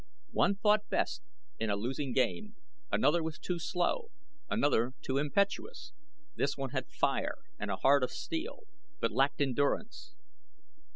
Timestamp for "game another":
2.11-3.21